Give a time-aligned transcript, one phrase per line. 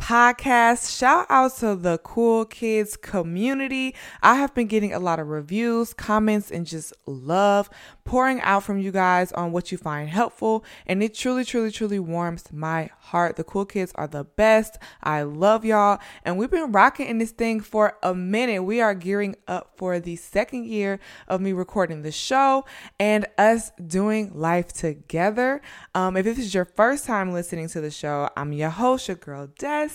[0.00, 0.96] podcast.
[0.96, 3.94] Shout out to the cool kids community.
[4.22, 7.68] I have been getting a lot of reviews, comments, and just love
[8.04, 10.64] pouring out from you guys on what you find helpful.
[10.86, 13.36] And it truly, truly, truly warms my heart.
[13.36, 14.78] The cool kids are the best.
[15.02, 15.98] I love y'all.
[16.24, 18.62] And we've been rocking in this thing for a minute.
[18.62, 22.64] We are gearing up for the second year of me recording the show
[22.98, 25.60] and us doing life together.
[25.94, 29.16] Um, if this is your first time listening to the show, I'm your host, your
[29.18, 29.87] girl Des,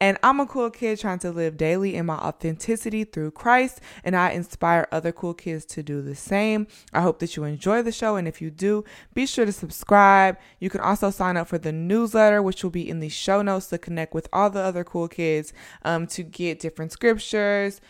[0.00, 3.80] and I'm a cool kid trying to live daily in my authenticity through Christ.
[4.04, 6.66] And I inspire other cool kids to do the same.
[6.92, 8.16] I hope that you enjoy enjoy the show.
[8.16, 10.38] And if you do, be sure to subscribe.
[10.60, 13.66] You can also sign up for the newsletter, which will be in the show notes
[13.68, 15.52] to connect with all the other cool kids
[15.84, 17.80] um, to get different scriptures,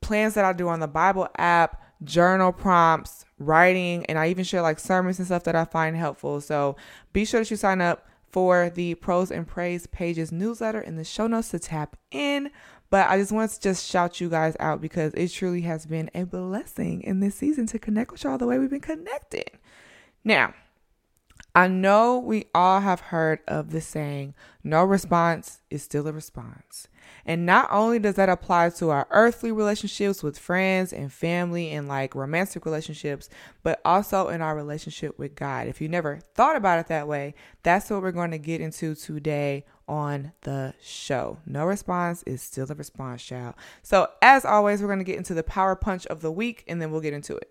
[0.00, 4.62] plans that I do on the Bible app, journal prompts, writing, and I even share
[4.62, 6.40] like sermons and stuff that I find helpful.
[6.40, 6.76] So
[7.12, 11.04] be sure that you sign up for the Prose and Praise Pages newsletter in the
[11.04, 12.50] show notes to tap in.
[12.90, 16.10] But I just want to just shout you guys out because it truly has been
[16.14, 19.58] a blessing in this season to connect with y'all the way we've been connecting.
[20.24, 20.54] Now,
[21.54, 26.88] I know we all have heard of the saying, no response is still a response.
[27.28, 31.86] And not only does that apply to our earthly relationships with friends and family and
[31.86, 33.28] like romantic relationships,
[33.62, 35.68] but also in our relationship with God.
[35.68, 38.94] If you never thought about it that way, that's what we're going to get into
[38.94, 41.36] today on the show.
[41.44, 43.56] No response is still a response, child.
[43.82, 46.80] So, as always, we're going to get into the power punch of the week and
[46.80, 47.50] then we'll get into it.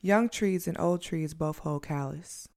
[0.00, 2.48] Young trees and old trees both hold callous,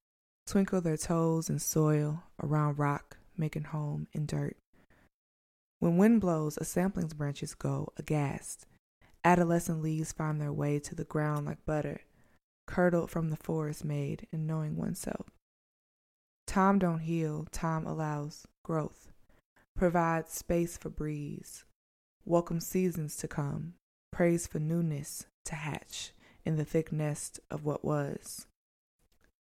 [0.45, 4.57] twinkle their toes in soil around rock, making home in dirt.
[5.79, 8.65] When wind blows, a sampling's branches go aghast.
[9.23, 12.01] Adolescent leaves find their way to the ground like butter
[12.65, 15.27] curdled from the forest made in knowing oneself.
[16.47, 19.11] Time don't heal, time allows growth,
[19.75, 21.65] provides space for breeze,
[22.25, 23.73] welcome seasons to come,
[24.11, 26.11] praise for newness to hatch
[26.45, 28.47] in the thick nest of what was.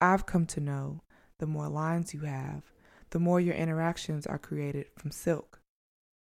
[0.02, 1.02] I've come to know
[1.38, 2.64] the more lines you have,
[3.12, 5.60] the more your interactions are created from silk,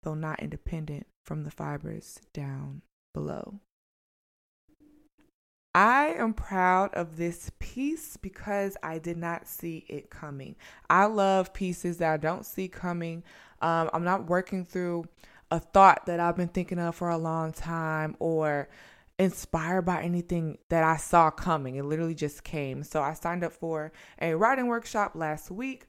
[0.03, 2.83] though not independent from the fibers down
[3.15, 3.61] below.
[5.75, 10.57] I am proud of this piece because I did not see it coming.
[10.89, 13.23] I love pieces that I don't see coming.
[13.63, 15.05] Um, I'm not working through
[15.53, 18.69] a thought that I've been thinking of for a long time or
[19.21, 21.77] inspired by anything that I saw coming.
[21.77, 22.83] It literally just came.
[22.83, 25.85] So I signed up for a writing workshop last week.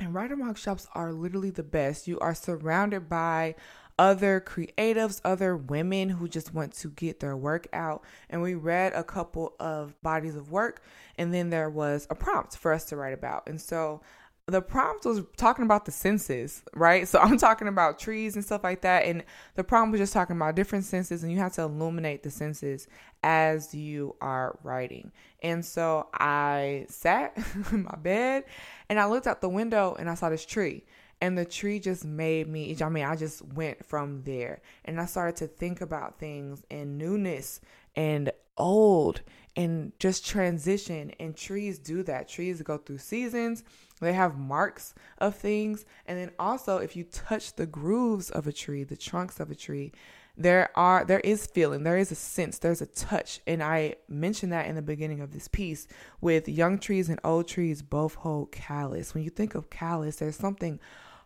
[0.00, 2.08] And writing workshops are literally the best.
[2.08, 3.54] You are surrounded by
[3.96, 8.02] other creatives, other women who just want to get their work out.
[8.28, 10.82] And we read a couple of bodies of work,
[11.16, 13.48] and then there was a prompt for us to write about.
[13.48, 14.00] And so
[14.46, 17.06] the prompt was talking about the senses, right?
[17.06, 19.04] So I'm talking about trees and stuff like that.
[19.06, 22.30] And the prompt was just talking about different senses, and you have to illuminate the
[22.30, 22.88] senses
[23.22, 25.12] as you are writing.
[25.42, 27.36] And so I sat
[27.72, 28.44] in my bed
[28.88, 30.84] and I looked out the window and I saw this tree
[31.20, 35.06] and the tree just made me i mean i just went from there and i
[35.06, 37.60] started to think about things and newness
[37.94, 39.22] and old
[39.56, 43.62] and just transition and trees do that trees go through seasons
[44.04, 48.52] they have marks of things and then also if you touch the grooves of a
[48.52, 49.92] tree the trunks of a tree
[50.36, 54.52] there are there is feeling there is a sense there's a touch and i mentioned
[54.52, 55.86] that in the beginning of this piece
[56.20, 60.36] with young trees and old trees both hold callus when you think of callus there's
[60.36, 60.80] something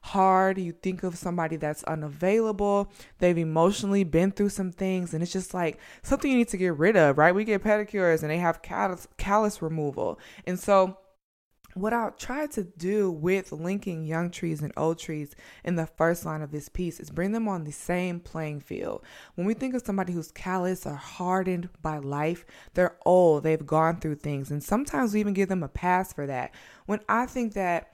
[0.06, 0.56] hard.
[0.58, 2.93] You think of somebody that's unavailable.
[3.19, 6.76] They've emotionally been through some things, and it's just like something you need to get
[6.76, 7.34] rid of, right?
[7.34, 10.19] We get pedicures and they have callus, callus removal.
[10.46, 10.99] And so,
[11.76, 16.25] what I tried to do with linking young trees and old trees in the first
[16.25, 19.05] line of this piece is bring them on the same playing field.
[19.34, 24.00] When we think of somebody who's callous or hardened by life, they're old, they've gone
[24.00, 26.55] through things, and sometimes we even give them a pass for that.
[26.87, 27.93] When I think that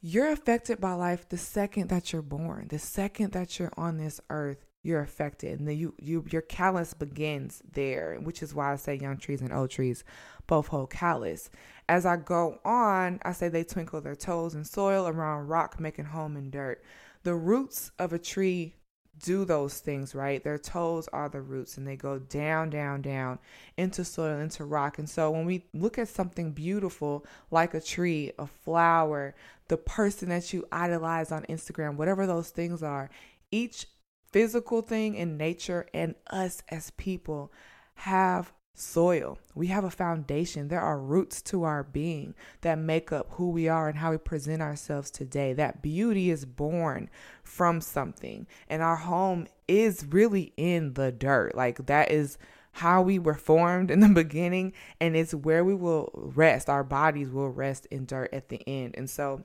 [0.00, 4.20] you're affected by life the second that you're born, the second that you're on this
[4.28, 4.66] earth.
[4.84, 8.94] You're affected, and the, you, you, your callus begins there, which is why I say
[8.94, 10.04] young trees and old trees
[10.46, 11.50] both hold callus.
[11.88, 16.04] As I go on, I say they twinkle their toes in soil around rock, making
[16.04, 16.84] home in dirt.
[17.22, 18.74] the roots of a tree
[19.22, 20.42] do those things, right?
[20.42, 23.38] Their toes are the roots and they go down, down, down
[23.76, 24.98] into soil, into rock.
[24.98, 29.34] And so when we look at something beautiful like a tree, a flower,
[29.68, 33.08] the person that you idolize on Instagram, whatever those things are,
[33.50, 33.86] each
[34.34, 37.52] physical thing in nature and us as people
[37.94, 39.38] have soil.
[39.54, 40.66] We have a foundation.
[40.66, 44.18] There are roots to our being that make up who we are and how we
[44.18, 45.52] present ourselves today.
[45.52, 47.10] That beauty is born
[47.44, 48.48] from something.
[48.68, 51.54] And our home is really in the dirt.
[51.54, 52.36] Like that is
[52.72, 56.68] how we were formed in the beginning and it's where we will rest.
[56.68, 58.96] Our bodies will rest in dirt at the end.
[58.98, 59.44] And so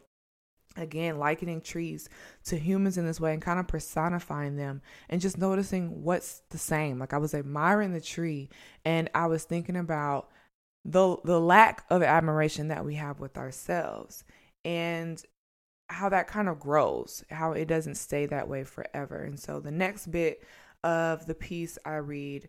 [0.77, 2.09] again likening trees
[2.45, 6.57] to humans in this way and kind of personifying them and just noticing what's the
[6.57, 6.99] same.
[6.99, 8.49] Like i was admiring the tree
[8.85, 10.29] and i was thinking about
[10.85, 14.23] the the lack of admiration that we have with ourselves
[14.63, 15.23] and
[15.89, 19.23] how that kind of grows how it doesn't stay that way forever.
[19.23, 20.43] And so the next bit
[20.83, 22.47] of the piece i read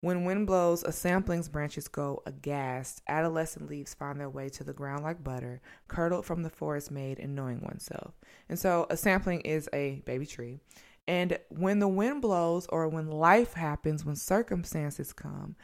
[0.00, 3.02] when wind blows, a sampling's branches go aghast.
[3.08, 7.18] Adolescent leaves find their way to the ground like butter, curdled from the forest made
[7.18, 8.14] in knowing oneself.
[8.48, 10.60] And so a sampling is a baby tree.
[11.08, 15.56] And when the wind blows or when life happens, when circumstances come,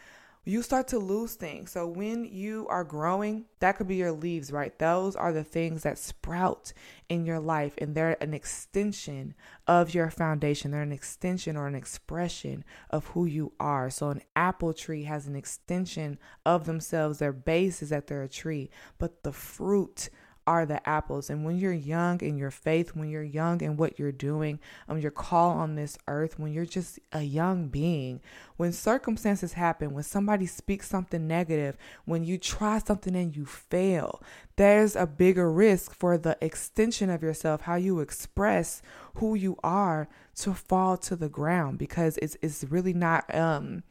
[0.44, 1.70] you start to lose things.
[1.70, 4.78] So when you are growing, that could be your leaves, right?
[4.78, 6.72] Those are the things that sprout
[7.08, 9.34] in your life and they're an extension
[9.66, 10.70] of your foundation.
[10.70, 13.88] They're an extension or an expression of who you are.
[13.88, 17.18] So an apple tree has an extension of themselves.
[17.18, 20.10] Their base is that they're a tree, but the fruit
[20.46, 21.30] are the apples.
[21.30, 24.58] And when you're young in your faith, when you're young in what you're doing,
[24.88, 28.20] um, your call on this earth, when you're just a young being,
[28.56, 34.22] when circumstances happen, when somebody speaks something negative, when you try something and you fail,
[34.56, 38.82] there's a bigger risk for the extension of yourself, how you express
[39.14, 43.84] who you are to fall to the ground because it's it's really not um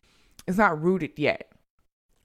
[0.47, 1.49] it's not rooted yet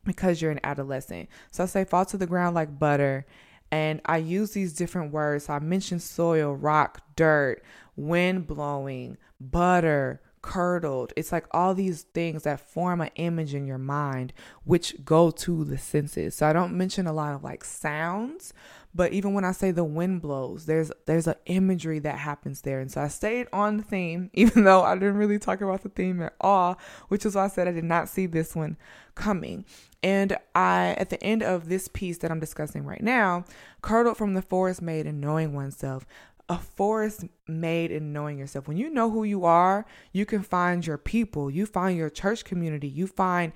[0.05, 1.29] because you're an adolescent.
[1.51, 3.27] So I say fall to the ground like butter
[3.71, 5.49] and I use these different words.
[5.49, 7.63] I mentioned soil, rock, dirt,
[7.97, 11.13] wind blowing, butter, curdled.
[11.17, 14.33] It's like all these things that form an image in your mind,
[14.65, 16.37] which go to the senses.
[16.37, 18.53] So I don't mention a lot of like sounds,
[18.99, 22.81] but even when I say the wind blows, there's there's an imagery that happens there.
[22.81, 25.89] And so I stayed on the theme, even though I didn't really talk about the
[25.89, 28.77] theme at all, which is why I said I did not see this one
[29.15, 29.65] coming.
[30.03, 33.45] And I, at the end of this piece that I'm discussing right now,
[33.83, 36.05] curdled from the forest made in knowing oneself,
[36.49, 38.67] a forest made in knowing yourself.
[38.67, 42.45] When you know who you are, you can find your people, you find your church
[42.45, 43.53] community, you find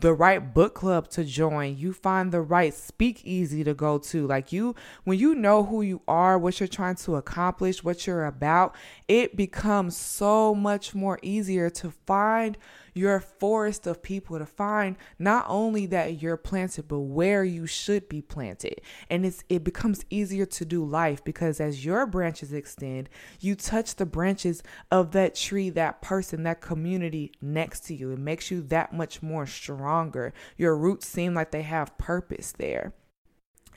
[0.00, 4.26] the right book club to join, you find the right speakeasy to go to.
[4.26, 4.74] Like you,
[5.04, 8.74] when you know who you are, what you're trying to accomplish, what you're about,
[9.08, 12.58] it becomes so much more easier to find
[12.96, 18.08] your forest of people to find not only that you're planted, but where you should
[18.08, 18.80] be planted.
[19.10, 23.96] And it's it becomes easier to do life because as your branches extend, you touch
[23.96, 28.12] the branches of that tree, that person, that community next to you.
[28.12, 30.32] It makes you that much more stronger.
[30.56, 32.94] Your roots seem like they have purpose there.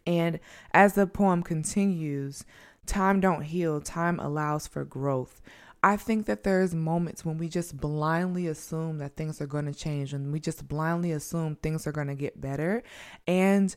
[0.08, 0.40] And
[0.74, 2.46] as the poem continues,
[2.86, 5.42] time don't heal, time allows for growth.
[5.82, 9.74] I think that there's moments when we just blindly assume that things are going to
[9.74, 12.84] change and we just blindly assume things are going to get better.
[13.26, 13.74] And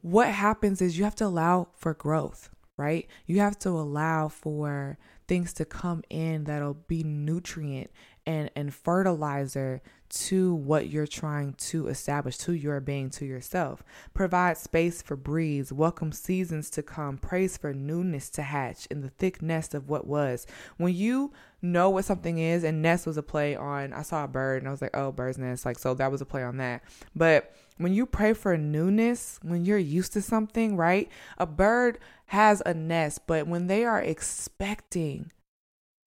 [0.00, 3.06] what happens is you have to allow for growth, right?
[3.26, 7.90] You have to allow for things to come in that'll be nutrient
[8.28, 9.80] and, and fertilizer
[10.10, 13.82] to what you're trying to establish, to your being, to yourself.
[14.12, 19.08] Provide space for breeze, welcome seasons to come, praise for newness to hatch in the
[19.08, 20.46] thick nest of what was.
[20.76, 21.32] When you
[21.62, 24.68] know what something is, and nest was a play on, I saw a bird and
[24.68, 25.64] I was like, oh, bird's nest.
[25.64, 26.82] Like, so that was a play on that.
[27.16, 31.08] But when you pray for newness, when you're used to something, right?
[31.38, 35.32] A bird has a nest, but when they are expecting,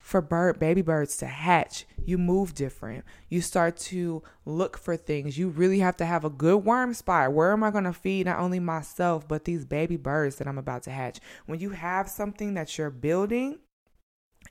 [0.02, 1.86] for bird baby birds to hatch.
[2.04, 3.06] You move different.
[3.30, 5.38] You start to look for things.
[5.38, 8.26] You really have to have a good worm spot where am i going to feed
[8.26, 11.20] not only myself but these baby birds that i'm about to hatch?
[11.46, 13.60] When you have something that you're building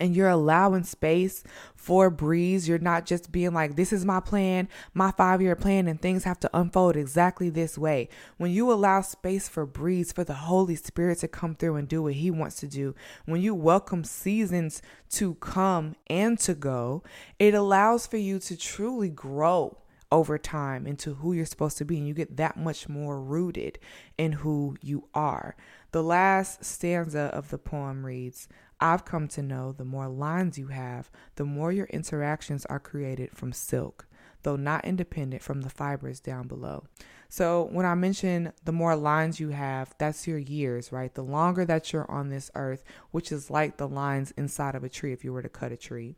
[0.01, 1.45] and you're allowing space
[1.77, 2.67] for breeze.
[2.67, 6.25] You're not just being like, this is my plan, my five year plan, and things
[6.25, 8.09] have to unfold exactly this way.
[8.39, 12.03] When you allow space for breeze, for the Holy Spirit to come through and do
[12.03, 12.95] what He wants to do,
[13.27, 17.03] when you welcome seasons to come and to go,
[17.39, 19.77] it allows for you to truly grow
[20.13, 23.79] over time into who you're supposed to be, and you get that much more rooted
[24.19, 25.55] in who you are.
[25.93, 28.49] The last stanza of the poem reads,
[28.81, 33.31] I've come to know the more lines you have, the more your interactions are created
[33.33, 34.07] from silk,
[34.43, 36.85] though not independent from the fibers down below.
[37.29, 41.15] So, when I mention the more lines you have, that's your years, right?
[41.15, 44.89] The longer that you're on this earth, which is like the lines inside of a
[44.89, 46.17] tree if you were to cut a tree.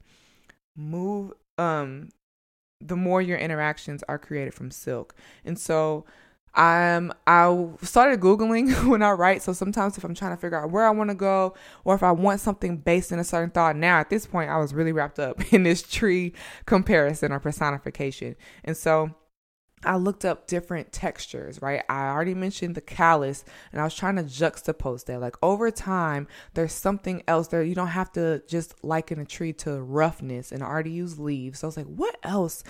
[0.76, 2.09] Move um
[2.81, 5.14] the more your interactions are created from silk.
[5.45, 6.04] And so
[6.54, 9.42] I'm I started googling when I write.
[9.42, 11.54] So sometimes if I'm trying to figure out where I want to go
[11.85, 14.59] or if I want something based in a certain thought, now at this point I
[14.59, 16.35] was really wrapped up in this tree
[16.66, 18.37] comparison or personification.
[18.64, 19.14] And so
[19.85, 21.82] I looked up different textures, right?
[21.88, 25.21] I already mentioned the callus and I was trying to juxtapose that.
[25.21, 27.62] Like over time, there's something else there.
[27.62, 31.61] You don't have to just liken a tree to roughness and I already use leaves.
[31.61, 32.62] So I was like, what else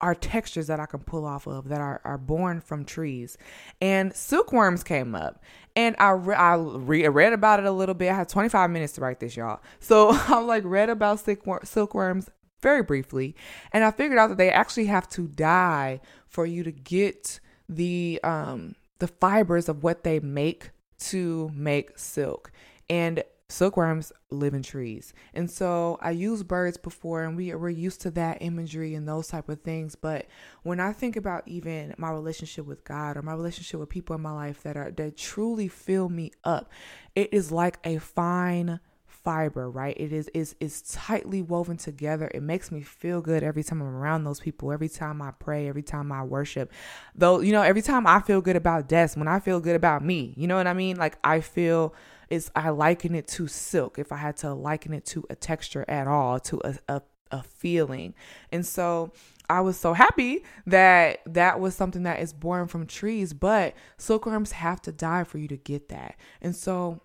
[0.00, 3.36] are textures that I can pull off of that are, are born from trees?
[3.80, 5.42] And silkworms came up
[5.74, 8.10] and I, re- I re- read about it a little bit.
[8.10, 9.60] I had 25 minutes to write this, y'all.
[9.80, 12.28] So I like read about silkworm- silkworms
[12.60, 13.36] very briefly
[13.72, 17.38] and I figured out that they actually have to die for you to get
[17.68, 22.50] the um the fibers of what they make to make silk.
[22.90, 25.14] And silkworms live in trees.
[25.32, 29.28] And so I used birds before and we were used to that imagery and those
[29.28, 29.94] type of things.
[29.94, 30.26] But
[30.64, 34.22] when I think about even my relationship with God or my relationship with people in
[34.22, 36.70] my life that are that truly fill me up,
[37.14, 39.96] it is like a fine fiber, right?
[39.98, 42.30] It is is is tightly woven together.
[42.34, 45.68] It makes me feel good every time I'm around those people, every time I pray,
[45.68, 46.70] every time I worship.
[47.14, 50.04] Though, you know, every time I feel good about Des, when I feel good about
[50.04, 50.96] me, you know what I mean?
[50.96, 51.94] Like I feel
[52.30, 55.84] is I liken it to silk if I had to liken it to a texture
[55.88, 58.14] at all, to a, a, a feeling.
[58.52, 59.12] And so
[59.50, 64.52] I was so happy that that was something that is born from trees, but silkworms
[64.52, 66.16] have to die for you to get that.
[66.42, 67.00] And so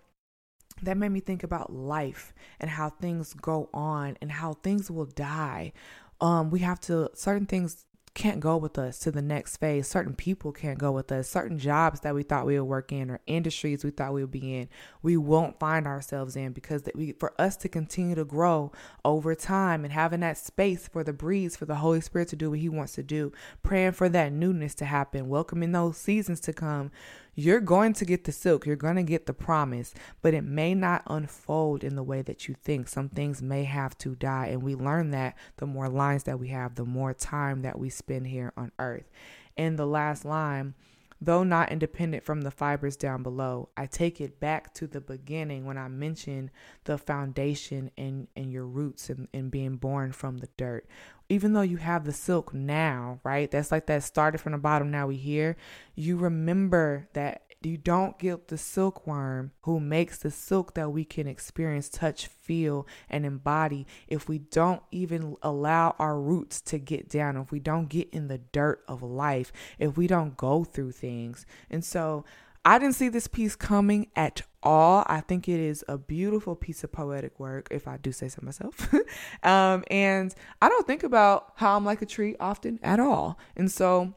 [0.82, 5.06] that made me think about life and how things go on and how things will
[5.06, 5.72] die.
[6.20, 9.88] Um, we have to certain things can't go with us to the next phase.
[9.88, 11.28] Certain people can't go with us.
[11.28, 14.30] Certain jobs that we thought we would work in or industries we thought we would
[14.30, 14.68] be in,
[15.02, 18.70] we won't find ourselves in because we for us to continue to grow
[19.04, 22.50] over time and having that space for the breeze for the Holy Spirit to do
[22.50, 23.32] what he wants to do,
[23.64, 26.92] praying for that newness to happen, welcoming those seasons to come
[27.36, 29.92] you're going to get the silk, you're going to get the promise,
[30.22, 32.88] but it may not unfold in the way that you think.
[32.88, 34.46] Some things may have to die.
[34.46, 37.90] And we learn that the more lines that we have, the more time that we
[37.90, 39.10] spend here on earth.
[39.56, 40.74] And the last line,
[41.20, 45.64] though not independent from the fibers down below, I take it back to the beginning
[45.64, 46.50] when I mentioned
[46.84, 50.86] the foundation and, and your roots and, and being born from the dirt
[51.28, 53.50] even though you have the silk now, right?
[53.50, 55.56] That's like that started from the bottom, now we here.
[55.94, 61.26] You remember that you don't get the silkworm who makes the silk that we can
[61.26, 67.36] experience, touch, feel, and embody if we don't even allow our roots to get down,
[67.36, 71.46] if we don't get in the dirt of life, if we don't go through things.
[71.70, 72.24] And so
[72.64, 75.04] I didn't see this piece coming at all.
[75.06, 78.40] I think it is a beautiful piece of poetic work, if I do say so
[78.42, 78.92] myself.
[79.42, 83.38] um, and I don't think about how I'm like a tree often at all.
[83.56, 84.14] And so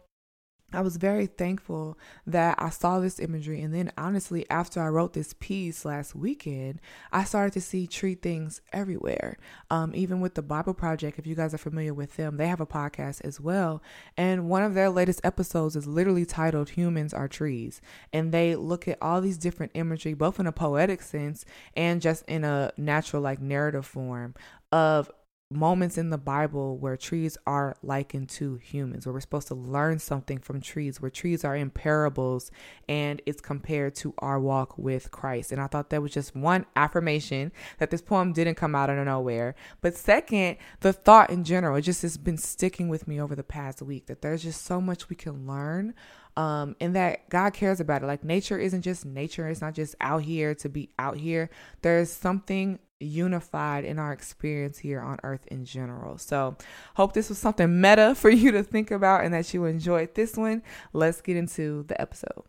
[0.74, 3.62] I was very thankful that I saw this imagery.
[3.62, 8.16] And then, honestly, after I wrote this piece last weekend, I started to see tree
[8.16, 9.38] things everywhere.
[9.72, 12.60] Um, even with the Bible Project, if you guys are familiar with them, they have
[12.60, 13.82] a podcast as well.
[14.18, 17.80] And one of their latest episodes is literally titled Humans Are Trees.
[18.12, 21.46] And they look at all these different imagery, both in a poetic sense
[21.78, 24.36] and just in a natural, like narrative form
[24.74, 25.10] of
[25.50, 29.98] moments in the Bible where trees are likened to humans, where we're supposed to learn
[29.98, 32.52] something from trees, where trees are in parables
[32.90, 35.52] and it's compared to our walk with Christ.
[35.52, 38.98] And I thought that was just one affirmation that this poem didn't come out of
[39.06, 39.56] nowhere.
[39.82, 43.44] But second, the thought in general, it just has been sticking with me over the
[43.44, 45.94] past week that there's just so much we can learn
[46.36, 48.06] um, and that God cares about it.
[48.06, 51.50] Like nature isn't just nature, it's not just out here to be out here.
[51.82, 56.18] There's something unified in our experience here on earth in general.
[56.18, 56.56] So,
[56.96, 60.36] hope this was something meta for you to think about and that you enjoyed this
[60.36, 60.64] one.
[60.94, 62.44] Let's get into the episode.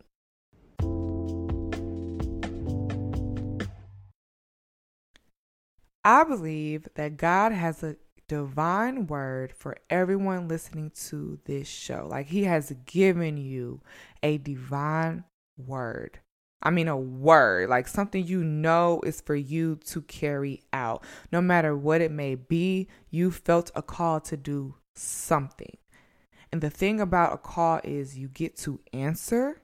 [6.03, 12.07] I believe that God has a divine word for everyone listening to this show.
[12.09, 13.81] Like he has given you
[14.23, 15.25] a divine
[15.57, 16.19] word.
[16.61, 21.03] I mean, a word, like something you know is for you to carry out.
[21.31, 25.77] No matter what it may be, you felt a call to do something.
[26.51, 29.61] And the thing about a call is you get to answer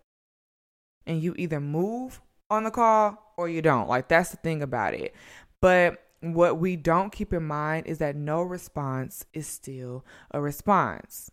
[1.05, 3.89] and you either move on the call or you don't.
[3.89, 5.13] Like, that's the thing about it.
[5.61, 11.31] But what we don't keep in mind is that no response is still a response.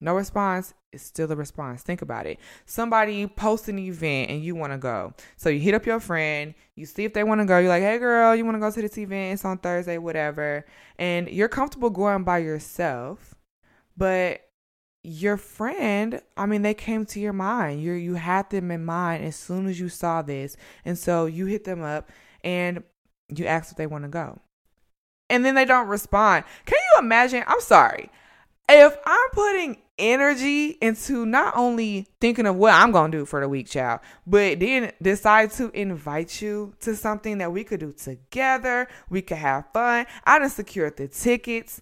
[0.00, 1.82] No response is still a response.
[1.82, 2.38] Think about it.
[2.66, 5.12] Somebody posts an event and you want to go.
[5.36, 7.58] So you hit up your friend, you see if they want to go.
[7.58, 9.34] You're like, hey, girl, you want to go to this event?
[9.34, 10.64] It's on Thursday, whatever.
[10.98, 13.34] And you're comfortable going by yourself.
[13.96, 14.42] But
[15.02, 17.82] your friend, I mean, they came to your mind.
[17.82, 20.56] You you had them in mind as soon as you saw this.
[20.84, 22.08] And so you hit them up
[22.44, 22.84] and
[23.34, 24.40] you ask if they want to go.
[25.30, 26.44] And then they don't respond.
[26.64, 27.44] Can you imagine?
[27.46, 28.10] I'm sorry.
[28.68, 33.48] If I'm putting energy into not only thinking of what I'm to do for the
[33.48, 38.88] week, child, but then decide to invite you to something that we could do together.
[39.10, 40.06] We could have fun.
[40.24, 41.80] I done secured the tickets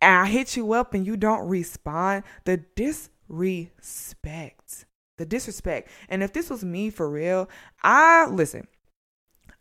[0.00, 2.24] and I hit you up and you don't respond.
[2.44, 4.86] The disrespect.
[5.18, 5.90] The disrespect.
[6.08, 7.50] And if this was me for real,
[7.82, 8.66] I listen,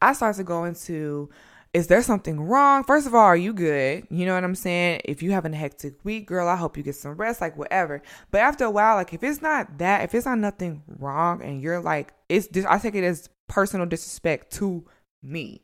[0.01, 1.29] I started to go into
[1.73, 2.83] is there something wrong?
[2.83, 4.07] First of all, are you good?
[4.09, 5.01] You know what I'm saying?
[5.05, 8.01] If you have a hectic week, girl, I hope you get some rest, like whatever.
[8.31, 11.61] But after a while, like if it's not that, if it's not nothing wrong, and
[11.61, 14.85] you're like, it's, I take it as personal disrespect to
[15.21, 15.63] me.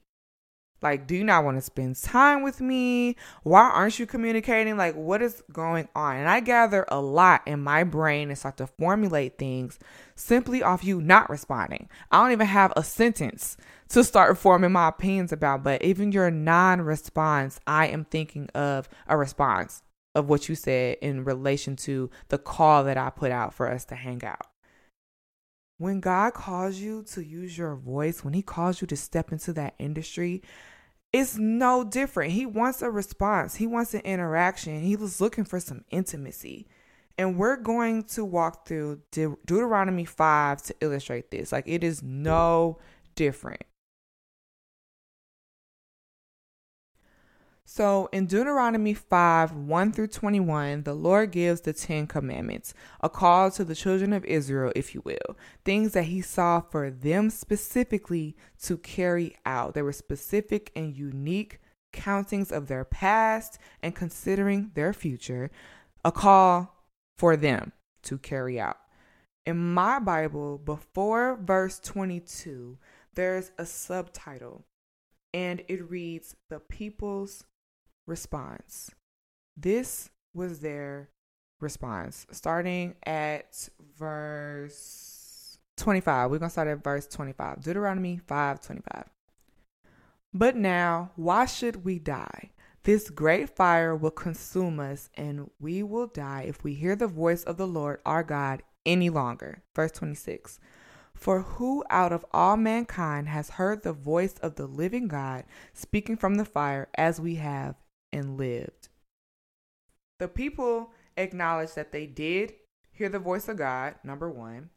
[0.81, 3.15] Like, do you not want to spend time with me?
[3.41, 4.77] Why aren't you communicating?
[4.77, 6.17] Like, what is going on?
[6.17, 9.79] And I gather a lot in my brain and start to formulate things
[10.15, 11.89] simply off you not responding.
[12.11, 13.57] I don't even have a sentence
[13.89, 18.89] to start forming my opinions about, but even your non response, I am thinking of
[19.07, 23.53] a response of what you said in relation to the call that I put out
[23.53, 24.47] for us to hang out.
[25.77, 29.51] When God calls you to use your voice, when He calls you to step into
[29.53, 30.41] that industry,
[31.11, 32.31] it's no different.
[32.31, 34.81] He wants a response, He wants an interaction.
[34.81, 36.67] He was looking for some intimacy.
[37.17, 41.51] And we're going to walk through De- Deuteronomy 5 to illustrate this.
[41.53, 42.79] Like, it is no
[43.15, 43.63] different.
[47.67, 53.49] So in Deuteronomy 5 1 through 21, the Lord gives the Ten Commandments, a call
[53.51, 58.35] to the children of Israel, if you will, things that He saw for them specifically
[58.61, 59.73] to carry out.
[59.73, 61.59] They were specific and unique
[61.91, 65.49] countings of their past and considering their future,
[66.03, 66.85] a call
[67.17, 67.71] for them
[68.03, 68.77] to carry out.
[69.43, 72.77] In my Bible, before verse 22,
[73.15, 74.65] there's a subtitle
[75.33, 77.43] and it reads, The People's
[78.05, 78.91] response.
[79.57, 81.09] This was their
[81.59, 82.25] response.
[82.31, 86.31] Starting at verse 25.
[86.31, 87.63] We're going to start at verse 25.
[87.63, 89.05] Deuteronomy 5 25.
[90.33, 92.51] But now, why should we die?
[92.83, 97.43] This great fire will consume us, and we will die if we hear the voice
[97.43, 99.63] of the Lord our God any longer.
[99.73, 100.59] Verse 26.
[101.15, 106.17] For who out of all mankind has heard the voice of the living God speaking
[106.17, 107.75] from the fire as we have
[108.15, 108.89] and lived.
[110.19, 112.53] The people acknowledged that they did
[112.91, 114.69] hear the voice of God, number one.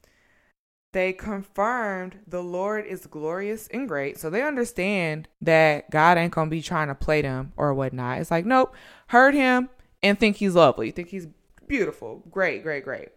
[0.92, 4.18] They confirmed the Lord is glorious and great.
[4.18, 8.18] So they understand that God ain't going to be trying to play them or whatnot.
[8.18, 8.74] It's like, nope,
[9.08, 9.68] heard him
[10.02, 11.28] and think he's lovely, think he's
[11.66, 12.24] beautiful.
[12.30, 13.10] Great, great, great.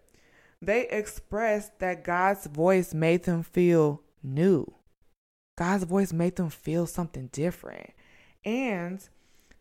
[0.62, 4.72] They expressed that God's voice made them feel new.
[5.58, 7.92] God's voice made them feel something different.
[8.46, 9.08] And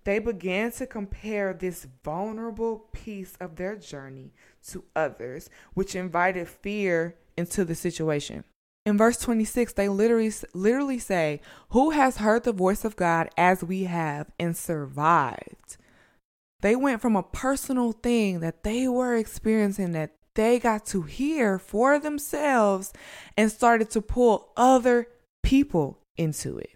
[0.04, 4.32] they began to compare this vulnerable piece of their journey
[4.68, 8.44] to others, which invited fear into the situation.
[8.86, 13.62] In verse 26, they literally literally say, "Who has heard the voice of God as
[13.62, 15.76] we have and survived?"
[16.62, 21.58] They went from a personal thing that they were experiencing that they got to hear
[21.58, 22.92] for themselves
[23.36, 25.08] and started to pull other
[25.42, 26.70] people into it.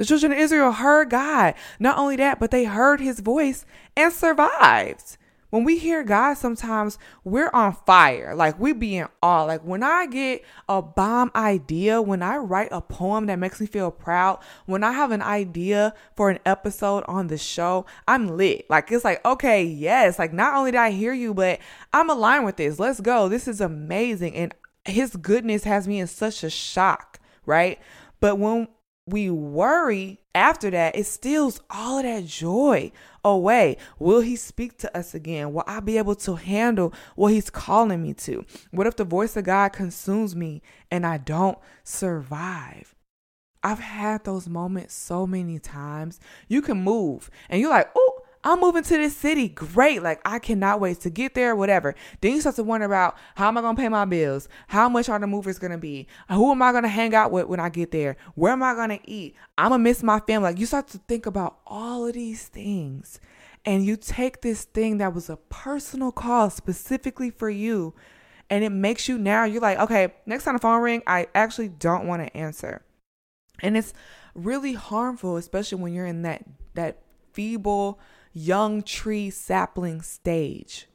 [0.00, 1.52] The children of Israel heard God.
[1.78, 5.18] Not only that, but they heard his voice and survived.
[5.50, 8.34] When we hear God, sometimes we're on fire.
[8.34, 9.44] Like we be in awe.
[9.44, 13.66] Like when I get a bomb idea, when I write a poem that makes me
[13.66, 18.70] feel proud, when I have an idea for an episode on the show, I'm lit.
[18.70, 20.18] Like it's like, okay, yes.
[20.18, 21.60] Like not only did I hear you, but
[21.92, 22.78] I'm aligned with this.
[22.78, 23.28] Let's go.
[23.28, 24.34] This is amazing.
[24.34, 24.54] And
[24.86, 27.78] his goodness has me in such a shock, right?
[28.18, 28.68] But when
[29.10, 32.92] we worry after that, it steals all of that joy
[33.24, 33.76] away.
[33.98, 35.52] Will he speak to us again?
[35.52, 38.44] Will I be able to handle what he's calling me to?
[38.70, 42.94] What if the voice of God consumes me and I don't survive?
[43.62, 46.18] I've had those moments so many times.
[46.48, 49.48] You can move and you're like, oh, I'm moving to this city.
[49.48, 50.02] Great.
[50.02, 51.94] Like, I cannot wait to get there, whatever.
[52.20, 54.48] Then you start to wonder about how am I going to pay my bills?
[54.68, 56.06] How much are the movers going to be?
[56.30, 58.16] Who am I going to hang out with when I get there?
[58.34, 59.36] Where am I going to eat?
[59.58, 60.50] I'm going to miss my family.
[60.50, 63.20] Like, you start to think about all of these things.
[63.66, 67.94] And you take this thing that was a personal call specifically for you,
[68.48, 71.68] and it makes you now, you're like, okay, next time the phone ring, I actually
[71.68, 72.82] don't want to answer.
[73.60, 73.92] And it's
[74.34, 78.00] really harmful, especially when you're in that that feeble
[78.32, 80.86] young tree sapling stage.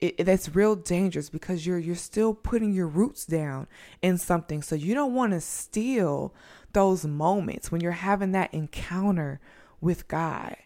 [0.00, 3.68] It, it, that's real dangerous because you're you're still putting your roots down
[4.02, 4.60] in something.
[4.62, 6.34] So you don't want to steal
[6.72, 9.40] those moments when you're having that encounter
[9.80, 10.56] with God.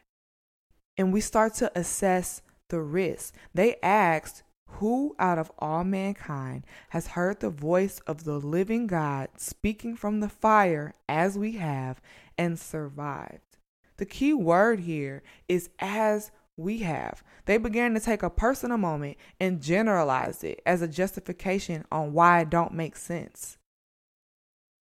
[0.97, 3.35] And we start to assess the risk.
[3.55, 9.29] They asked, who out of all mankind has heard the voice of the living God
[9.37, 12.01] speaking from the fire as we have
[12.37, 13.48] and survived?
[13.99, 17.23] The key word here is as we have.
[17.45, 22.41] They began to take a personal moment and generalize it as a justification on why
[22.41, 23.59] it don't make sense.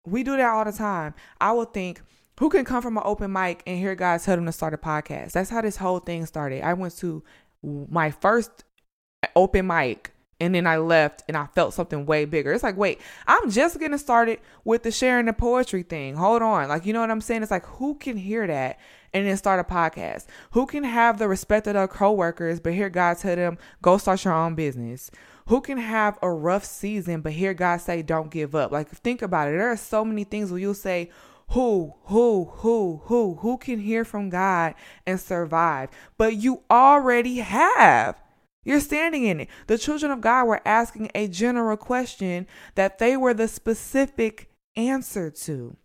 [0.05, 1.13] We do that all the time.
[1.41, 2.01] I will think,
[2.39, 4.77] who can come from an open mic and hear God tell them to start a
[4.77, 5.31] podcast?
[5.31, 6.63] That's how this whole thing started.
[6.63, 7.23] I went to
[7.63, 8.63] my first
[9.35, 12.53] open mic and then I left and I felt something way bigger.
[12.53, 16.15] It's like, wait, I'm just getting started with the sharing the poetry thing.
[16.15, 16.69] Hold on.
[16.69, 17.41] Like, you know what I'm saying?
[17.41, 18.79] It's like, who can hear that
[19.13, 20.25] and then start a podcast?
[20.51, 24.23] Who can have the respect of their coworkers, but hear God tell them, go start
[24.23, 25.09] your own business?
[25.47, 28.71] Who can have a rough season, but hear God say, don't give up?
[28.71, 29.51] Like, think about it.
[29.51, 31.09] There are so many things where you'll say,
[31.51, 35.89] who, who, who, who, who can hear from God and survive?
[36.17, 38.21] But you already have.
[38.67, 39.49] You're standing in it.
[39.67, 45.31] The children of God were asking a general question that they were the specific answer
[45.31, 45.77] to.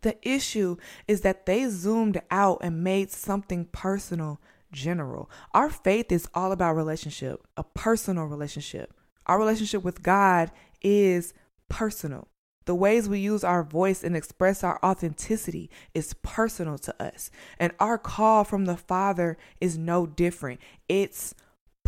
[0.00, 4.40] The issue is that they zoomed out and made something personal
[4.72, 5.30] general.
[5.52, 8.94] Our faith is all about relationship, a personal relationship.
[9.26, 10.50] Our relationship with God
[10.80, 11.34] is
[11.68, 12.28] personal.
[12.64, 17.30] The ways we use our voice and express our authenticity is personal to us.
[17.58, 20.60] And our call from the Father is no different.
[20.88, 21.34] It's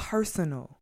[0.01, 0.79] personal.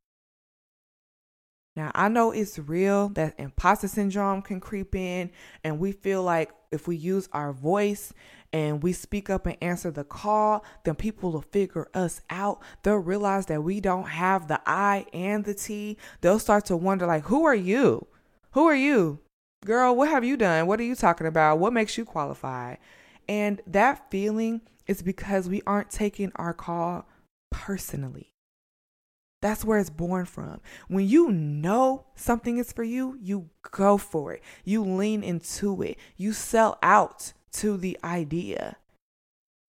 [1.74, 5.30] Now, I know it's real that imposter syndrome can creep in,
[5.64, 8.12] and we feel like if we use our voice
[8.52, 12.62] and we speak up and answer the call, then people will figure us out.
[12.82, 15.98] They'll realize that we don't have the I and the T.
[16.20, 18.06] They'll start to wonder, like, who are you?
[18.52, 19.18] Who are you?
[19.64, 20.68] Girl, what have you done?
[20.68, 21.58] What are you talking about?
[21.58, 22.76] What makes you qualify?
[23.28, 27.08] And that feeling is because we aren't taking our call
[27.50, 28.32] personally.
[29.40, 30.60] That's where it's born from.
[30.88, 34.42] When you know something is for you, you go for it.
[34.64, 35.96] You lean into it.
[36.16, 38.76] You sell out to the idea.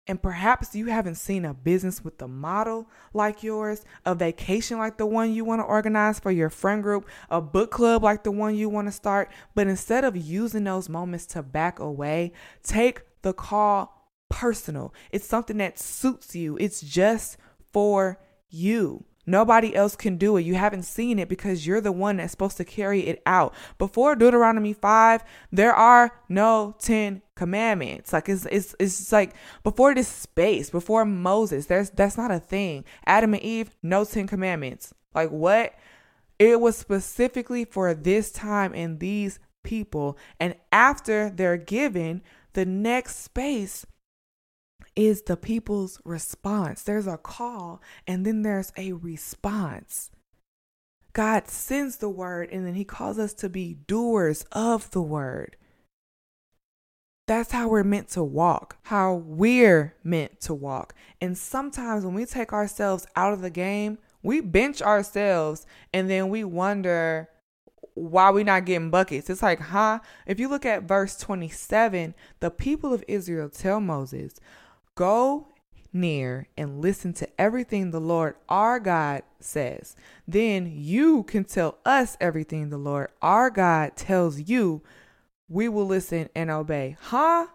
[0.05, 4.97] And perhaps you haven't seen a business with a model like yours, a vacation like
[4.97, 8.31] the one you want to organize for your friend group, a book club like the
[8.31, 9.31] one you want to start.
[9.55, 14.93] But instead of using those moments to back away, take the call personal.
[15.09, 17.37] It's something that suits you, it's just
[17.71, 19.05] for you.
[19.25, 20.41] Nobody else can do it.
[20.41, 23.53] You haven't seen it because you're the one that's supposed to carry it out.
[23.77, 28.11] Before Deuteronomy 5, there are no 10 commandments.
[28.11, 29.33] Like it's it's it's like
[29.63, 32.83] before this space, before Moses, there's that's not a thing.
[33.05, 34.93] Adam and Eve, no 10 commandments.
[35.15, 35.73] Like what?
[36.39, 40.17] It was specifically for this time and these people.
[40.39, 42.21] And after they're given,
[42.53, 43.85] the next space
[44.95, 46.83] is the people's response.
[46.83, 50.11] There's a call and then there's a response.
[51.13, 55.57] God sends the word and then he calls us to be doers of the word.
[57.27, 60.93] That's how we're meant to walk, how we're meant to walk.
[61.21, 66.29] And sometimes when we take ourselves out of the game, we bench ourselves and then
[66.29, 67.29] we wonder
[67.93, 69.29] why we're not getting buckets.
[69.29, 69.99] It's like, huh?
[70.25, 74.33] If you look at verse 27, the people of Israel tell Moses,
[74.95, 75.47] Go
[75.91, 79.95] near and listen to everything the Lord our God says.
[80.27, 84.81] Then you can tell us everything the Lord our God tells you.
[85.49, 86.97] We will listen and obey.
[86.99, 87.47] Huh?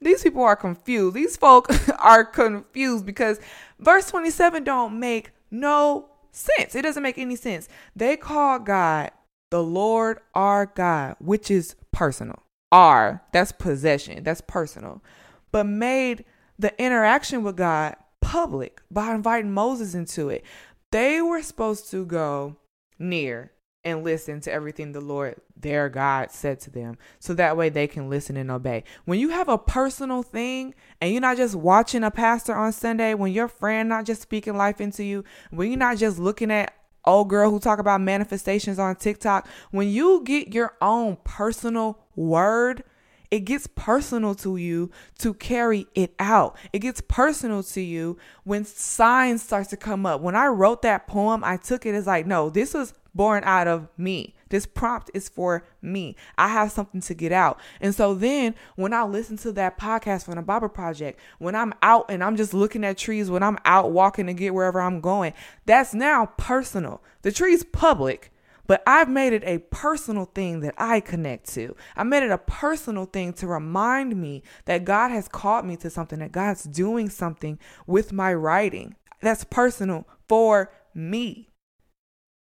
[0.00, 1.14] These people are confused.
[1.14, 1.68] These folk
[1.98, 3.40] are confused because
[3.80, 6.74] verse 27 don't make no sense.
[6.74, 7.68] It doesn't make any sense.
[7.96, 9.10] They call God
[9.50, 12.42] the Lord our God, which is personal.
[12.70, 15.02] Our, that's possession, that's personal.
[15.50, 16.24] But made
[16.58, 20.44] the interaction with God public by inviting Moses into it.
[20.90, 22.56] They were supposed to go
[22.98, 23.52] near
[23.84, 26.98] and listen to everything the Lord, their God, said to them.
[27.20, 28.84] So that way they can listen and obey.
[29.04, 33.14] When you have a personal thing and you're not just watching a pastor on Sunday,
[33.14, 36.74] when your friend not just speaking life into you, when you're not just looking at
[37.04, 42.82] old girl who talk about manifestations on TikTok, when you get your own personal word,
[43.30, 46.56] it gets personal to you to carry it out.
[46.72, 50.20] It gets personal to you when signs start to come up.
[50.20, 53.66] When I wrote that poem, I took it as like, no, this was born out
[53.66, 54.34] of me.
[54.48, 56.16] This prompt is for me.
[56.38, 57.60] I have something to get out.
[57.80, 61.74] And so then when I listen to that podcast from the Bible Project, when I'm
[61.82, 65.00] out and I'm just looking at trees, when I'm out walking to get wherever I'm
[65.00, 65.34] going,
[65.66, 67.02] that's now personal.
[67.22, 68.32] The tree's public,
[68.68, 71.74] but I've made it a personal thing that I connect to.
[71.96, 75.90] I made it a personal thing to remind me that God has called me to
[75.90, 78.94] something, that God's doing something with my writing.
[79.22, 81.48] That's personal for me.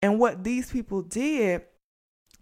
[0.02, 1.62] And what these people did,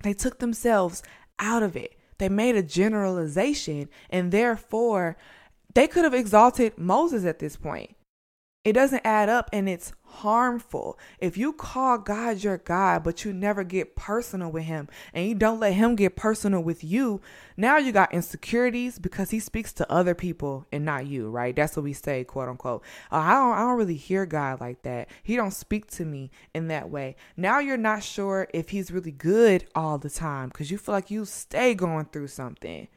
[0.03, 1.03] they took themselves
[1.39, 1.95] out of it.
[2.19, 5.17] They made a generalization, and therefore,
[5.75, 7.95] they could have exalted Moses at this point.
[8.69, 10.99] It doesn't add up and it's harmful.
[11.21, 15.35] If you call God your God, but you never get personal with him and you
[15.35, 17.23] don't let him get personal with you,
[17.57, 21.57] now you got insecurities because he speaks to other people and not you, right?
[21.57, 22.85] That's what we say, quote unquote.
[23.11, 25.09] Uh, I don't I don't really hear God like that.
[25.23, 27.17] He don't speak to me in that way.
[27.39, 31.11] Now you're not sure if he's really good all the time because you feel like
[31.11, 32.89] you stay going through something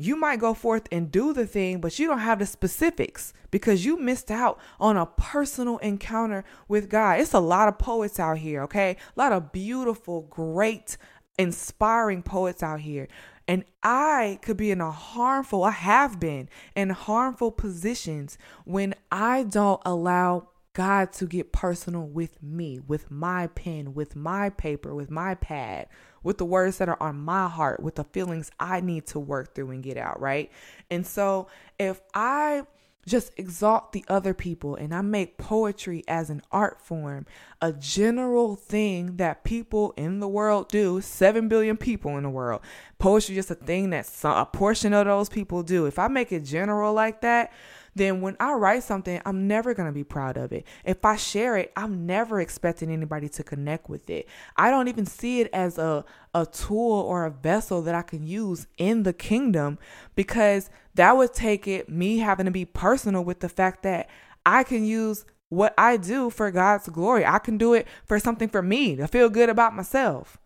[0.00, 3.84] you might go forth and do the thing, but you don't have the specifics because
[3.84, 7.20] you missed out on a personal encounter with God.
[7.20, 8.96] It's a lot of poets out here, okay?
[9.16, 10.96] A lot of beautiful, great,
[11.38, 13.08] inspiring poets out here.
[13.46, 19.42] And I could be in a harmful, I have been in harmful positions when I
[19.42, 25.10] don't allow God to get personal with me, with my pen, with my paper, with
[25.10, 25.88] my pad,
[26.22, 29.54] with the words that are on my heart, with the feelings I need to work
[29.54, 30.50] through and get out, right?
[30.90, 32.64] And so if I
[33.06, 37.26] just exalt the other people and I make poetry as an art form,
[37.60, 42.60] a general thing that people in the world do, 7 billion people in the world.
[42.98, 45.86] Poetry just a thing that some, a portion of those people do.
[45.86, 47.52] If I make it general like that,
[47.94, 50.66] then when I write something, I'm never going to be proud of it.
[50.84, 54.28] If I share it, I'm never expecting anybody to connect with it.
[54.56, 58.26] I don't even see it as a, a tool or a vessel that I can
[58.26, 59.78] use in the kingdom
[60.14, 64.08] because that would take it me having to be personal with the fact that
[64.46, 67.26] I can use what I do for God's glory.
[67.26, 70.38] I can do it for something for me to feel good about myself.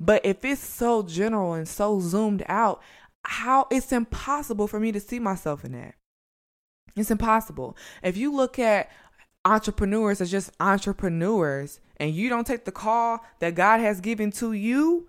[0.00, 2.82] But if it's so general and so zoomed out,
[3.24, 5.94] how it's impossible for me to see myself in that.
[6.96, 7.76] It's impossible.
[8.02, 8.90] If you look at
[9.44, 14.52] entrepreneurs as just entrepreneurs and you don't take the call that God has given to
[14.52, 15.08] you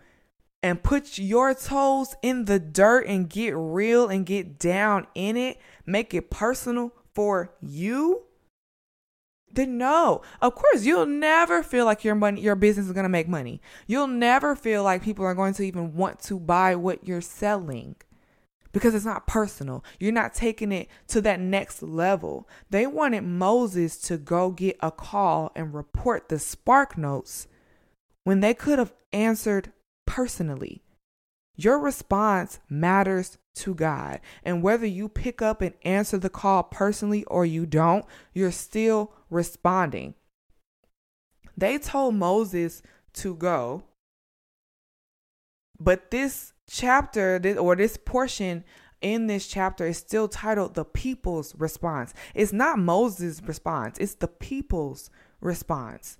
[0.63, 5.59] and put your toes in the dirt and get real and get down in it,
[5.85, 8.23] make it personal for you,
[9.51, 10.21] then no.
[10.41, 13.61] Of course, you'll never feel like your money your business is going to make money.
[13.87, 17.95] You'll never feel like people are going to even want to buy what you're selling
[18.75, 19.85] because it's not personal.
[20.01, 22.45] You're not taking it to that next level.
[22.69, 27.47] They wanted Moses to go get a call and report the spark notes
[28.25, 29.71] when they could have answered
[30.05, 30.83] personally.
[31.55, 34.19] Your response matters to God.
[34.43, 39.13] And whether you pick up and answer the call personally or you don't, you're still
[39.29, 40.15] responding.
[41.55, 42.81] They told Moses
[43.13, 43.85] to go,
[45.79, 48.63] but this chapter or this portion
[49.01, 52.13] in this chapter is still titled the people's response.
[52.33, 55.09] It's not Moses' response, it's the people's
[55.41, 56.17] response.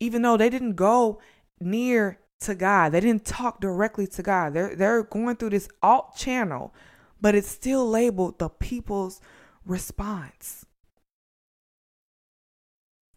[0.00, 1.20] Even though they didn't go
[1.60, 4.54] near to God, they didn't talk directly to God.
[4.54, 6.74] They're they're going through this alt channel,
[7.20, 9.20] but it's still labeled the people's
[9.64, 10.66] response.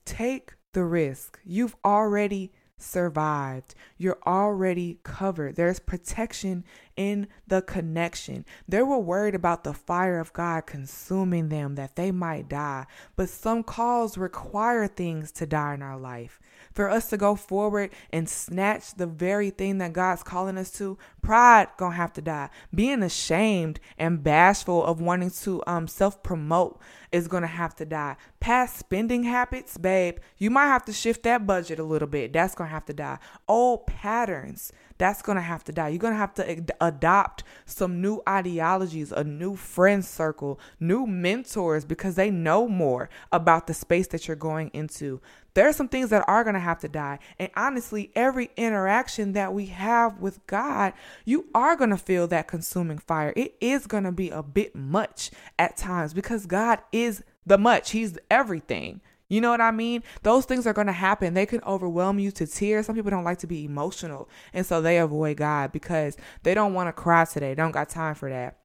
[0.05, 1.39] Take the risk.
[1.43, 3.75] You've already survived.
[3.97, 5.55] You're already covered.
[5.55, 6.63] There's protection
[6.95, 8.45] in the connection.
[8.67, 12.85] They were worried about the fire of God consuming them, that they might die.
[13.15, 16.39] But some calls require things to die in our life
[16.77, 20.95] for us to go forward and snatch the very thing that God's calling us to,
[21.23, 22.49] pride gonna have to die.
[22.71, 26.79] Being ashamed and bashful of wanting to um self promote
[27.11, 28.15] is gonna have to die.
[28.39, 32.31] Past spending habits, babe, you might have to shift that budget a little bit.
[32.31, 33.17] That's gonna have to die.
[33.47, 35.89] Old patterns That's to have to die.
[35.89, 41.85] You're to have to ad- adopt some new ideologies, a new friend circle, new mentors
[41.85, 45.21] because they know more about the space that you're going into.
[45.57, 47.17] There are some things that are going to have to die.
[47.39, 50.93] And honestly, every interaction that we have with God,
[51.25, 53.33] you are going to feel that consuming fire.
[53.35, 57.89] It is going to be a bit much at times because God is the much,
[57.89, 59.01] He's everything.
[59.29, 60.03] You know what I mean?
[60.21, 61.33] Those things are going to happen.
[61.33, 62.85] They can overwhelm you to tears.
[62.85, 66.75] Some people don't like to be emotional, and so they avoid God because they don't
[66.75, 67.55] want to cry today.
[67.55, 68.59] They don't got time for that.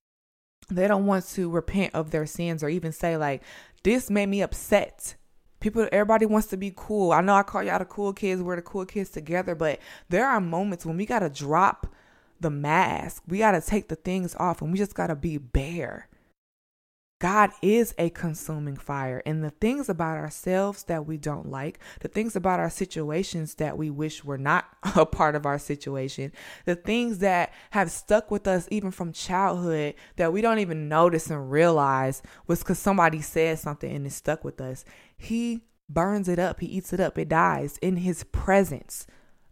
[0.69, 3.43] They don't want to repent of their sins or even say like,
[3.83, 5.15] "This made me upset."
[5.63, 7.13] People, everybody wants to be cool.
[7.13, 8.43] I know I call y'all the cool kids.
[8.43, 11.87] We're the cool kids together, but there are moments when we gotta drop
[12.41, 13.23] the mask.
[13.29, 16.09] We gotta take the things off, and we just gotta be bare
[17.23, 19.23] God is a consuming fire.
[19.25, 23.79] And the things about ourselves that we don't like, the things about our situations that
[23.79, 26.33] we wish were not a part of our situation,
[26.65, 31.31] the things that have stuck with us even from childhood that we don't even notice
[31.31, 34.85] and realize was because somebody said something and it stuck with us.
[35.17, 39.07] He burns it up, he eats it up, it dies in his presence.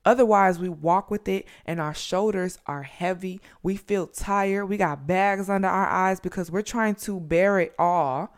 [0.04, 3.40] Otherwise, we walk with it and our shoulders are heavy.
[3.62, 4.66] We feel tired.
[4.66, 8.34] We got bags under our eyes because we're trying to bear it all.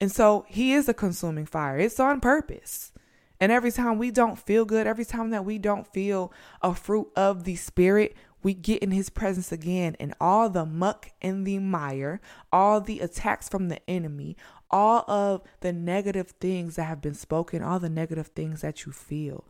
[0.00, 1.78] And so he is a consuming fire.
[1.78, 2.92] It's on purpose.
[3.38, 6.32] And every time we don't feel good, every time that we don't feel
[6.62, 11.10] a fruit of the spirit, we get in his presence again and all the muck
[11.20, 12.20] and the mire,
[12.52, 14.36] all the attacks from the enemy,
[14.70, 18.92] all of the negative things that have been spoken, all the negative things that you
[18.92, 19.44] feel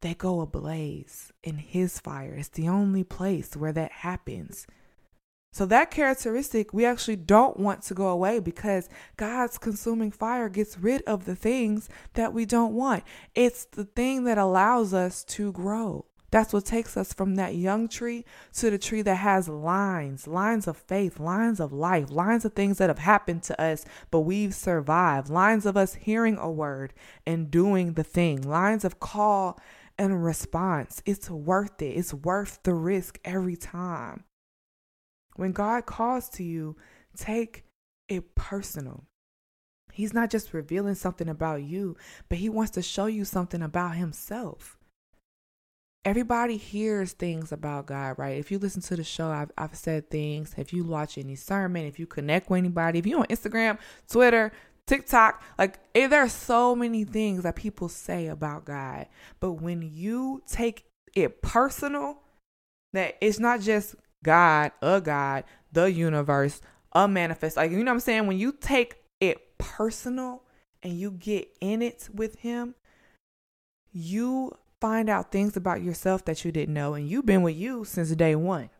[0.00, 2.34] they go ablaze in his fire.
[2.34, 4.66] It's the only place where that happens.
[5.52, 10.78] So, that characteristic we actually don't want to go away because God's consuming fire gets
[10.78, 13.02] rid of the things that we don't want.
[13.34, 16.04] It's the thing that allows us to grow.
[16.30, 20.68] That's what takes us from that young tree to the tree that has lines, lines
[20.68, 24.54] of faith, lines of life, lines of things that have happened to us, but we've
[24.54, 26.92] survived, lines of us hearing a word
[27.26, 29.58] and doing the thing, lines of call
[29.98, 31.02] and response.
[31.04, 31.96] It's worth it.
[31.96, 34.24] It's worth the risk every time.
[35.36, 36.76] When God calls to you,
[37.16, 37.64] take
[38.08, 39.04] it personal.
[39.92, 41.96] He's not just revealing something about you,
[42.28, 44.78] but He wants to show you something about Himself.
[46.04, 48.38] Everybody hears things about God, right?
[48.38, 50.54] If you listen to the show, I've, I've said things.
[50.56, 54.52] If you watch any sermon, if you connect with anybody, if you're on Instagram, Twitter,
[54.88, 59.06] TikTok, like eh, there are so many things that people say about God.
[59.38, 62.22] But when you take it personal,
[62.92, 66.60] that it's not just God, a God, the universe,
[66.92, 67.56] a manifest.
[67.56, 68.26] Like, you know what I'm saying?
[68.26, 70.42] When you take it personal
[70.82, 72.74] and you get in it with Him,
[73.92, 76.94] you find out things about yourself that you didn't know.
[76.94, 78.70] And you've been with you since day one.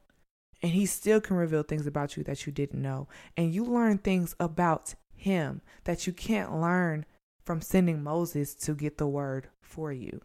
[0.62, 3.08] And He still can reveal things about you that you didn't know.
[3.36, 7.04] And you learn things about him that you can't learn
[7.44, 10.20] from sending Moses to get the word for you.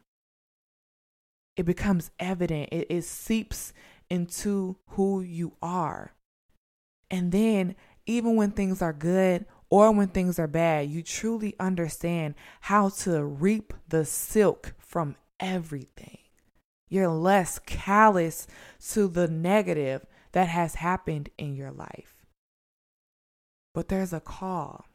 [1.56, 3.74] It becomes evident, it, it seeps
[4.10, 6.14] into who you are.
[7.10, 7.76] And then,
[8.06, 13.24] even when things are good or when things are bad, you truly understand how to
[13.24, 16.20] reap the silk from everything.
[16.90, 18.48] You're less callous
[18.92, 22.13] to the negative that has happened in your life.
[23.74, 24.86] But there's a call.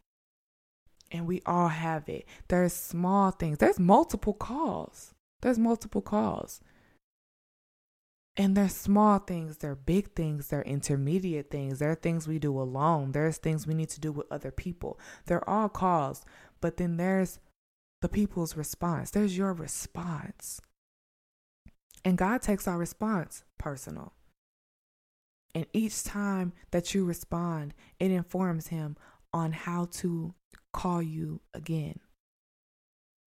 [1.10, 2.26] And we all have it.
[2.48, 3.58] There's small things.
[3.58, 5.14] There's multiple calls.
[5.40, 6.60] There's multiple calls.
[8.36, 12.28] And there's small things, there are big things, there are intermediate things, there are things
[12.28, 15.00] we do alone, there's things we need to do with other people.
[15.26, 16.24] They're all calls,
[16.60, 17.40] but then there's
[18.00, 19.10] the people's response.
[19.10, 20.60] There's your response.
[22.04, 24.12] And God takes our response personal.
[25.54, 28.96] And each time that you respond, it informs him
[29.32, 30.34] on how to
[30.72, 32.00] call you again.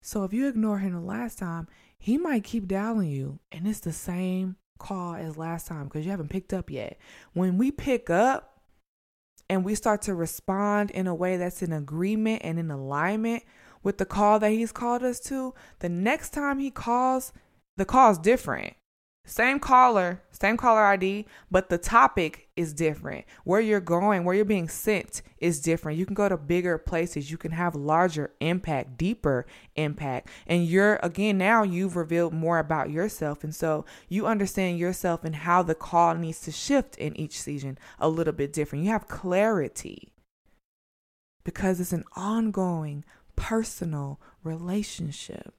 [0.01, 3.81] So if you ignore him the last time, he might keep dialing you and it's
[3.81, 6.97] the same call as last time because you haven't picked up yet.
[7.33, 8.61] When we pick up
[9.49, 13.43] and we start to respond in a way that's in agreement and in alignment
[13.83, 17.33] with the call that he's called us to, the next time he calls,
[17.77, 18.75] the call is different.
[19.29, 23.25] Same caller, same caller ID, but the topic is different.
[23.43, 25.99] Where you're going, where you're being sent is different.
[25.99, 29.45] You can go to bigger places, you can have larger impact, deeper
[29.75, 30.29] impact.
[30.47, 33.43] And you're, again, now you've revealed more about yourself.
[33.43, 37.77] And so you understand yourself and how the call needs to shift in each season
[37.99, 38.83] a little bit different.
[38.83, 40.11] You have clarity
[41.43, 45.53] because it's an ongoing personal relationship.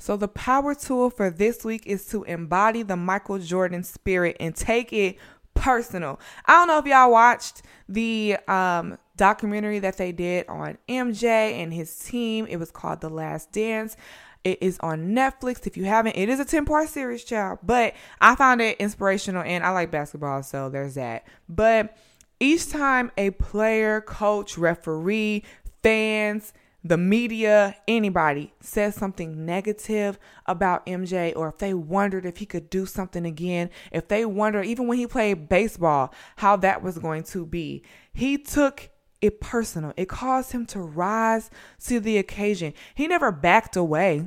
[0.00, 4.56] So, the power tool for this week is to embody the Michael Jordan spirit and
[4.56, 5.18] take it
[5.54, 6.18] personal.
[6.46, 11.72] I don't know if y'all watched the um, documentary that they did on MJ and
[11.72, 12.46] his team.
[12.48, 13.94] It was called The Last Dance.
[14.42, 15.66] It is on Netflix.
[15.66, 17.58] If you haven't, it is a 10 part series, child.
[17.62, 21.26] But I found it inspirational and I like basketball, so there's that.
[21.46, 21.94] But
[22.40, 25.44] each time a player, coach, referee,
[25.82, 32.46] fans, the media, anybody says something negative about MJ, or if they wondered if he
[32.46, 36.98] could do something again, if they wondered, even when he played baseball, how that was
[36.98, 37.82] going to be,
[38.14, 38.88] he took
[39.20, 39.92] it personal.
[39.96, 41.50] It caused him to rise
[41.84, 42.72] to the occasion.
[42.94, 44.24] He never backed away.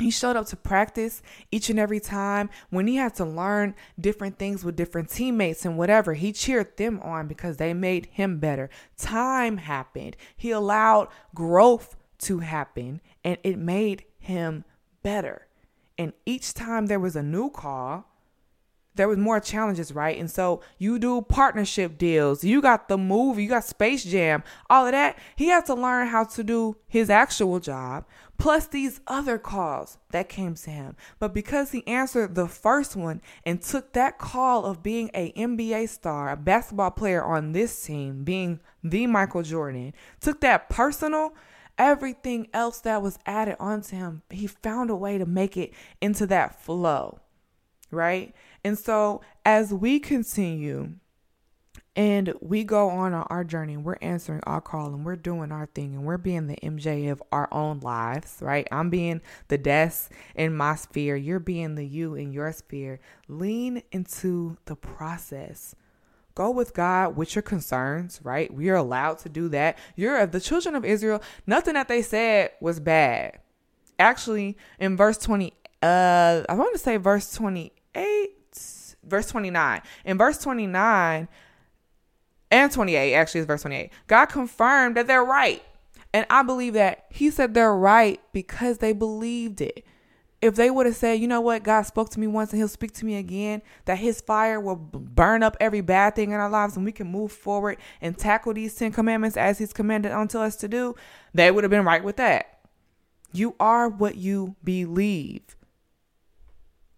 [0.00, 1.22] He showed up to practice
[1.52, 5.76] each and every time when he had to learn different things with different teammates and
[5.76, 6.14] whatever.
[6.14, 8.70] He cheered them on because they made him better.
[8.96, 10.16] Time happened.
[10.36, 14.64] He allowed growth to happen and it made him
[15.02, 15.46] better.
[15.98, 18.06] And each time there was a new call,
[18.94, 20.18] there was more challenges, right?
[20.18, 22.42] And so you do partnership deals.
[22.42, 25.18] You got the movie, you got Space Jam, all of that.
[25.36, 28.04] He had to learn how to do his actual job,
[28.40, 30.96] plus these other calls that came to him.
[31.18, 35.90] But because he answered the first one and took that call of being a NBA
[35.90, 41.34] star, a basketball player on this team, being the Michael Jordan, took that personal,
[41.76, 46.26] everything else that was added onto him, he found a way to make it into
[46.26, 47.20] that flow,
[47.90, 48.34] right?
[48.64, 50.94] And so as we continue
[51.96, 55.94] and we go on our journey, we're answering our call and we're doing our thing
[55.94, 58.66] and we're being the MJ of our own lives, right?
[58.70, 61.16] I'm being the Des in my sphere.
[61.16, 63.00] You're being the you in your sphere.
[63.26, 65.74] Lean into the process.
[66.36, 68.54] Go with God with your concerns, right?
[68.54, 69.76] We are allowed to do that.
[69.96, 71.20] You're the children of Israel.
[71.44, 73.40] Nothing that they said was bad.
[73.98, 78.36] Actually, in verse 20, uh, I want to say verse 28
[79.04, 79.82] verse 29.
[80.04, 81.28] In verse 29
[82.50, 85.62] and 28, actually, it's verse 28, God confirmed that they're right.
[86.12, 89.84] And I believe that He said they're right because they believed it.
[90.42, 92.68] If they would have said, you know what, God spoke to me once and He'll
[92.68, 96.50] speak to me again, that His fire will burn up every bad thing in our
[96.50, 100.38] lives and we can move forward and tackle these 10 commandments as He's commanded unto
[100.38, 100.96] us to do,
[101.34, 102.58] they would have been right with that.
[103.32, 105.56] You are what you believe.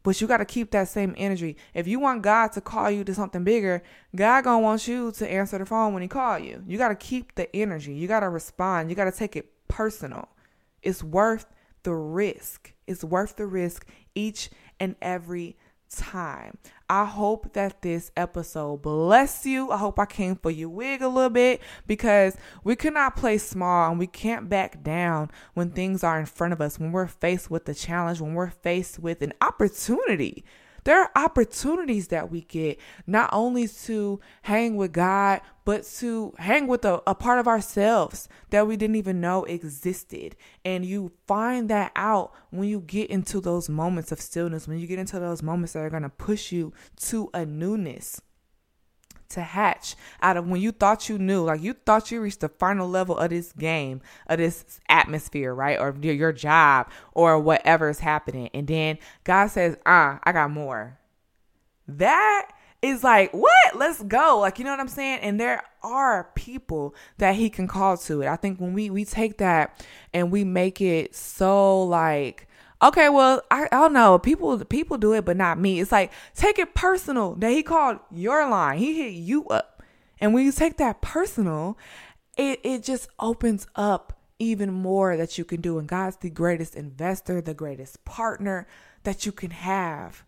[0.02, 1.56] But you got to keep that same energy.
[1.74, 3.82] If you want God to call you to something bigger,
[4.16, 6.62] God gonna want you to answer the phone when He call you.
[6.66, 7.92] You got to keep the energy.
[7.92, 8.90] You got to respond.
[8.90, 10.28] You got to take it personal.
[10.82, 11.46] It's worth
[11.84, 12.72] the risk.
[12.86, 14.50] It's worth the risk each
[14.80, 15.56] and every
[15.90, 16.58] time.
[16.92, 19.70] I hope that this episode bless you.
[19.70, 23.88] I hope I came for your wig a little bit because we cannot play small
[23.88, 27.50] and we can't back down when things are in front of us, when we're faced
[27.50, 30.44] with a challenge, when we're faced with an opportunity.
[30.84, 36.66] There are opportunities that we get not only to hang with God, but to hang
[36.66, 40.34] with a, a, part of ourselves that we didn't even know existed.
[40.64, 44.88] And you find that out when you get into those moments of stillness, when you
[44.88, 46.72] get into those moments that are going to push you
[47.02, 48.20] to a newness
[49.32, 52.48] to hatch out of when you thought you knew, like you thought you reached the
[52.48, 55.78] final level of this game, of this atmosphere, right?
[55.78, 58.50] Or your job or whatever is happening.
[58.54, 60.98] And then God says, ah, I got more.
[61.88, 62.50] That
[62.82, 63.76] is like, what?
[63.76, 64.38] Let's go.
[64.40, 65.20] Like, you know what I'm saying?
[65.20, 68.26] And there are people that he can call to it.
[68.26, 72.48] I think when we we take that and we make it so like
[72.82, 74.18] okay, well, I, I don't know.
[74.18, 75.80] People people do it, but not me.
[75.80, 78.78] It's like take it personal that he called your line.
[78.78, 79.82] He hit you up.
[80.20, 81.76] And when you take that personal,
[82.36, 85.78] it, it just opens up even more that you can do.
[85.78, 88.66] And God's the greatest investor, the greatest partner
[89.04, 90.24] that you can have.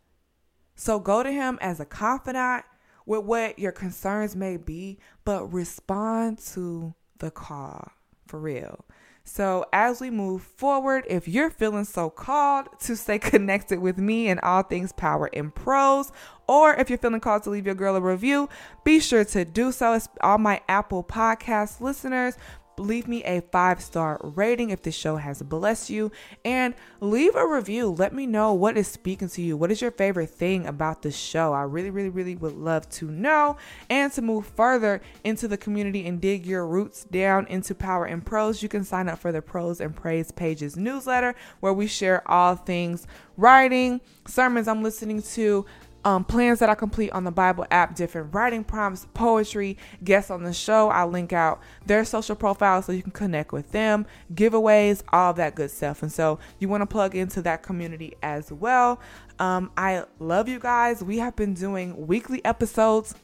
[0.75, 2.65] So go to him as a confidant
[3.07, 7.93] with what your concerns may be, but respond to the call
[8.27, 8.85] for real.
[9.27, 14.29] So, as we move forward, if you're feeling so called to stay connected with me
[14.29, 16.13] and all things power and Prose,
[16.47, 18.51] or if you're feeling called to leave your girl a review,
[18.85, 19.95] be sure to do so.
[19.95, 22.37] It's all my Apple Podcast listeners
[22.79, 26.11] leave me a five star rating if this show has blessed you
[26.45, 27.89] and leave a review.
[27.89, 29.57] Let me know what is speaking to you.
[29.57, 31.53] What is your favorite thing about the show?
[31.53, 33.57] I really really really would love to know.
[33.91, 38.25] And to move further into the community and dig your roots down into power and
[38.25, 42.29] prose you can sign up for the prose and praise pages newsletter where we share
[42.31, 43.07] all things
[43.37, 45.65] writing sermons i'm listening to
[46.05, 50.43] um, plans that I complete on the Bible app, different writing prompts, poetry, guests on
[50.43, 50.89] the show.
[50.91, 55.55] I link out their social profiles so you can connect with them, giveaways, all that
[55.55, 56.03] good stuff.
[56.03, 59.01] And so you want to plug into that community as well.
[59.39, 61.03] Um, I love you guys.
[61.03, 63.15] We have been doing weekly episodes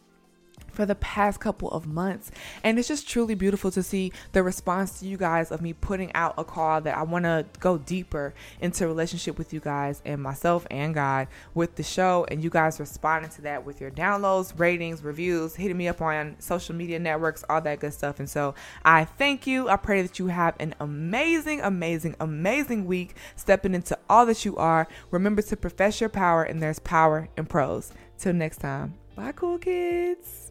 [0.73, 2.31] for the past couple of months.
[2.64, 6.12] And it's just truly beautiful to see the response to you guys of me putting
[6.14, 10.23] out a call that I want to go deeper into relationship with you guys and
[10.23, 12.27] myself and God with the show.
[12.31, 16.37] And you guys responding to that with your downloads, ratings, reviews, hitting me up on
[16.39, 18.18] social media networks, all that good stuff.
[18.18, 18.55] And so
[18.85, 19.68] I thank you.
[19.68, 24.57] I pray that you have an amazing, amazing, amazing week stepping into all that you
[24.57, 24.87] are.
[25.11, 27.93] Remember to profess your power, and there's power in prose.
[28.18, 28.95] Till next time.
[29.16, 30.50] Bye, cool kids.